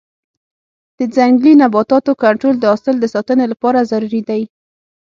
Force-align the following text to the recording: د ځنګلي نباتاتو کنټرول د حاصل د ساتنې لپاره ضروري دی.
د 0.97 0.99
ځنګلي 1.15 1.53
نباتاتو 1.61 2.11
کنټرول 2.23 2.55
د 2.59 2.63
حاصل 2.71 2.95
د 2.99 3.05
ساتنې 3.15 3.45
لپاره 3.51 3.87
ضروري 3.91 4.21
دی. 4.29 4.41